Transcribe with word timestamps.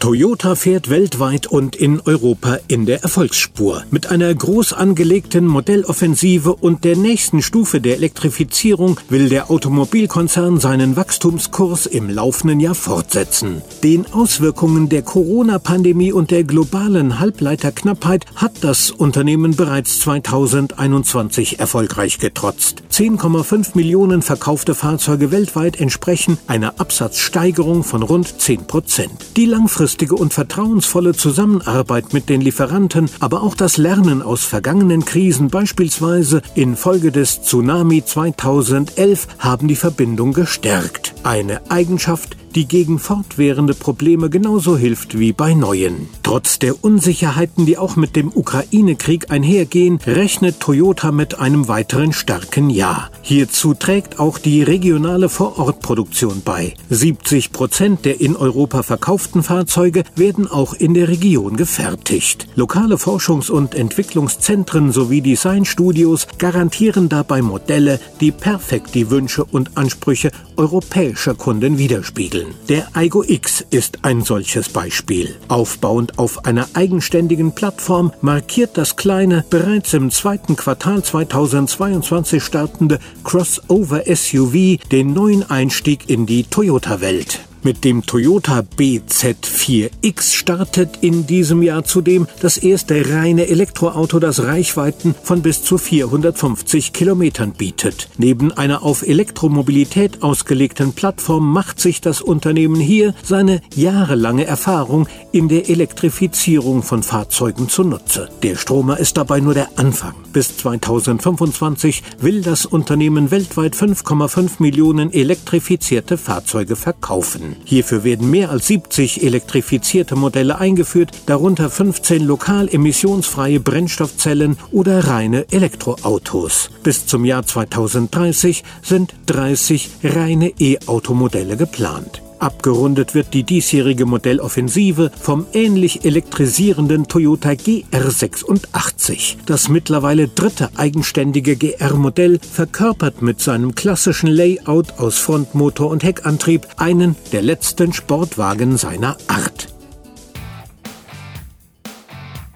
Toyota 0.00 0.54
fährt 0.54 0.88
weltweit 0.88 1.46
und 1.46 1.76
in 1.76 2.00
Europa 2.00 2.58
in 2.68 2.86
der 2.86 3.02
Erfolgsspur. 3.02 3.84
Mit 3.90 4.10
einer 4.10 4.34
groß 4.34 4.72
angelegten 4.72 5.46
Modelloffensive 5.46 6.54
und 6.54 6.84
der 6.84 6.96
nächsten 6.96 7.42
Stufe 7.42 7.82
der 7.82 7.96
Elektrifizierung 7.96 8.98
will 9.10 9.28
der 9.28 9.50
Automobilkonzern 9.50 10.58
seinen 10.58 10.96
Wachstumskurs 10.96 11.84
im 11.84 12.08
laufenden 12.08 12.60
Jahr 12.60 12.74
fortsetzen. 12.74 13.60
Den 13.84 14.10
Auswirkungen 14.10 14.88
der 14.88 15.02
Corona-Pandemie 15.02 16.12
und 16.12 16.30
der 16.30 16.44
globalen 16.44 17.20
Halbleiterknappheit 17.20 18.24
hat 18.36 18.52
das 18.62 18.90
Unternehmen 18.90 19.54
bereits 19.54 20.00
2021 20.00 21.60
erfolgreich 21.60 22.18
getrotzt. 22.18 22.82
10,5 22.90 23.72
Millionen 23.74 24.22
verkaufte 24.22 24.74
Fahrzeuge 24.74 25.30
weltweit 25.30 25.78
entsprechen 25.78 26.38
einer 26.46 26.80
Absatzsteigerung 26.80 27.84
von 27.84 28.02
rund 28.02 28.40
10 28.40 28.66
Prozent. 28.66 29.12
Die 29.36 29.44
langfristige 29.44 29.89
langfristige 29.90 30.14
und 30.14 30.32
vertrauensvolle 30.32 31.14
Zusammenarbeit 31.14 32.12
mit 32.12 32.28
den 32.28 32.40
Lieferanten, 32.40 33.10
aber 33.18 33.42
auch 33.42 33.56
das 33.56 33.76
Lernen 33.76 34.22
aus 34.22 34.44
vergangenen 34.44 35.04
Krisen, 35.04 35.48
beispielsweise 35.48 36.42
infolge 36.54 37.10
des 37.10 37.42
Tsunami 37.42 38.04
2011, 38.04 39.26
haben 39.40 39.66
die 39.66 39.74
Verbindung 39.74 40.32
gestärkt. 40.32 41.14
Eine 41.24 41.68
Eigenschaft, 41.70 42.36
die 42.54 42.66
gegen 42.66 42.98
fortwährende 42.98 43.74
Probleme 43.74 44.30
genauso 44.30 44.76
hilft 44.76 45.18
wie 45.18 45.32
bei 45.32 45.54
neuen. 45.54 46.08
Trotz 46.22 46.58
der 46.58 46.82
Unsicherheiten, 46.82 47.66
die 47.66 47.78
auch 47.78 47.96
mit 47.96 48.16
dem 48.16 48.30
Ukraine-Krieg 48.34 49.30
einhergehen, 49.30 49.98
rechnet 50.06 50.60
Toyota 50.60 51.12
mit 51.12 51.38
einem 51.38 51.68
weiteren 51.68 52.12
starken 52.12 52.70
Jahr. 52.70 53.10
Hierzu 53.22 53.74
trägt 53.74 54.18
auch 54.18 54.38
die 54.38 54.62
regionale 54.62 55.28
Vorortproduktion 55.28 56.42
bei. 56.44 56.74
70 56.88 57.52
Prozent 57.52 58.04
der 58.04 58.20
in 58.20 58.36
Europa 58.36 58.82
verkauften 58.82 59.42
Fahrzeuge 59.42 60.04
werden 60.16 60.50
auch 60.50 60.74
in 60.74 60.94
der 60.94 61.08
Region 61.08 61.56
gefertigt. 61.56 62.48
Lokale 62.54 62.96
Forschungs- 62.96 63.50
und 63.50 63.74
Entwicklungszentren 63.74 64.92
sowie 64.92 65.20
Designstudios 65.20 66.26
garantieren 66.38 67.08
dabei 67.08 67.42
Modelle, 67.42 68.00
die 68.20 68.32
perfekt 68.32 68.94
die 68.94 69.10
Wünsche 69.10 69.44
und 69.44 69.76
Ansprüche 69.76 70.30
europäischer 70.56 71.34
Kunden 71.34 71.78
widerspiegeln 71.78 72.39
entwickeln. 72.40 72.54
Der 72.68 72.88
Aigo 72.94 73.24
X 73.26 73.64
ist 73.70 73.98
ein 74.02 74.22
solches 74.22 74.68
Beispiel. 74.68 75.36
Aufbauend 75.48 76.18
auf 76.18 76.44
einer 76.44 76.68
eigenständigen 76.74 77.52
Plattform 77.52 78.12
markiert 78.20 78.76
das 78.76 78.96
kleine, 78.96 79.44
bereits 79.50 79.92
im 79.94 80.10
zweiten 80.10 80.56
Quartal 80.56 81.02
2022 81.02 82.42
startende 82.42 82.98
Crossover 83.24 84.02
SUV 84.06 84.78
den 84.90 85.12
neuen 85.12 85.48
Einstieg 85.50 86.08
in 86.08 86.26
die 86.26 86.44
Toyota-Welt. 86.44 87.40
Mit 87.62 87.84
dem 87.84 88.06
Toyota 88.06 88.62
BZ4X 88.78 90.32
startet 90.34 90.98
in 91.02 91.26
diesem 91.26 91.60
Jahr 91.60 91.84
zudem 91.84 92.26
das 92.40 92.56
erste 92.56 93.12
reine 93.12 93.48
Elektroauto, 93.48 94.18
das 94.18 94.44
Reichweiten 94.44 95.14
von 95.22 95.42
bis 95.42 95.62
zu 95.62 95.76
450 95.76 96.94
Kilometern 96.94 97.52
bietet. 97.52 98.08
Neben 98.16 98.50
einer 98.50 98.82
auf 98.82 99.06
Elektromobilität 99.06 100.22
ausgelegten 100.22 100.94
Plattform 100.94 101.52
macht 101.52 101.80
sich 101.80 102.00
das 102.00 102.22
Unternehmen 102.22 102.80
hier 102.80 103.14
seine 103.22 103.60
jahrelange 103.74 104.46
Erfahrung 104.46 105.06
in 105.30 105.48
der 105.48 105.68
Elektrifizierung 105.68 106.82
von 106.82 107.02
Fahrzeugen 107.02 107.68
zunutze. 107.68 108.30
Der 108.42 108.56
Stromer 108.56 108.98
ist 108.98 109.18
dabei 109.18 109.40
nur 109.40 109.52
der 109.52 109.68
Anfang. 109.76 110.14
Bis 110.32 110.56
2025 110.56 112.02
will 112.20 112.40
das 112.40 112.64
Unternehmen 112.64 113.30
weltweit 113.30 113.74
5,5 113.74 114.52
Millionen 114.60 115.12
elektrifizierte 115.12 116.16
Fahrzeuge 116.16 116.76
verkaufen. 116.76 117.49
Hierfür 117.64 118.04
werden 118.04 118.30
mehr 118.30 118.50
als 118.50 118.66
70 118.68 119.22
elektrifizierte 119.22 120.16
Modelle 120.16 120.58
eingeführt, 120.58 121.10
darunter 121.26 121.70
15 121.70 122.24
lokal 122.24 122.68
emissionsfreie 122.68 123.60
Brennstoffzellen 123.60 124.56
oder 124.72 125.08
reine 125.08 125.46
Elektroautos. 125.50 126.70
Bis 126.82 127.06
zum 127.06 127.24
Jahr 127.24 127.44
2030 127.44 128.64
sind 128.82 129.14
30 129.26 129.90
reine 130.04 130.52
E-Automodelle 130.58 131.56
geplant. 131.56 132.22
Abgerundet 132.40 133.14
wird 133.14 133.34
die 133.34 133.44
diesjährige 133.44 134.06
Modelloffensive 134.06 135.10
vom 135.20 135.46
ähnlich 135.52 136.04
elektrisierenden 136.04 137.06
Toyota 137.06 137.50
GR86. 137.50 139.36
Das 139.44 139.68
mittlerweile 139.68 140.28
dritte 140.28 140.70
eigenständige 140.76 141.56
GR-Modell 141.56 142.40
verkörpert 142.40 143.20
mit 143.20 143.40
seinem 143.40 143.74
klassischen 143.74 144.28
Layout 144.28 144.98
aus 144.98 145.18
Frontmotor 145.18 145.90
und 145.90 146.02
Heckantrieb 146.02 146.66
einen 146.78 147.14
der 147.32 147.42
letzten 147.42 147.92
Sportwagen 147.92 148.78
seiner 148.78 149.18
Art. 149.28 149.68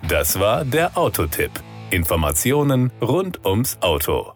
Das 0.08 0.38
war 0.38 0.64
der 0.64 0.96
Autotipp. 0.96 1.50
Informationen 1.90 2.90
rund 3.00 3.44
ums 3.44 3.78
Auto. 3.80 4.32